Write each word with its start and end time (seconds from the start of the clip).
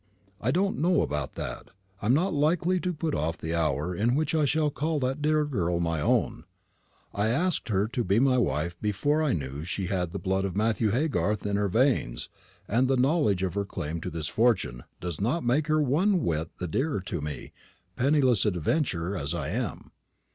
"I 0.41 0.49
don't 0.49 0.79
know 0.79 1.03
about 1.03 1.35
that. 1.35 1.69
I'm 2.01 2.15
not 2.15 2.33
likely 2.33 2.79
to 2.79 2.91
put 2.91 3.13
off 3.13 3.37
the 3.37 3.53
hour 3.53 3.93
in 3.93 4.15
which 4.15 4.33
I 4.33 4.45
shall 4.45 4.71
call 4.71 4.99
that 4.99 5.21
dear 5.21 5.45
girl 5.45 5.79
my 5.79 6.01
own. 6.01 6.45
I 7.13 7.27
asked 7.27 7.69
her 7.69 7.87
to 7.89 8.03
be 8.03 8.19
my 8.19 8.39
wife 8.39 8.75
before 8.81 9.21
I 9.21 9.33
knew 9.33 9.59
that 9.59 9.65
she 9.67 9.85
had 9.85 10.11
the 10.11 10.17
blood 10.17 10.43
of 10.43 10.55
Matthew 10.55 10.89
Haygarth 10.89 11.45
in 11.45 11.55
her 11.55 11.69
veins, 11.69 12.29
and 12.67 12.87
the 12.87 12.97
knowledge 12.97 13.43
of 13.43 13.53
her 13.53 13.63
claim 13.63 14.01
to 14.01 14.09
this 14.09 14.27
fortune 14.27 14.85
does 14.99 15.21
not 15.21 15.43
make 15.43 15.67
her 15.67 15.79
one 15.83 16.23
whit 16.23 16.49
the 16.57 16.67
dearer 16.67 17.01
to 17.01 17.21
me, 17.21 17.51
penniless 17.95 18.43
adventurer 18.43 19.15
as 19.15 19.35
I 19.35 19.49
am. 19.49 19.91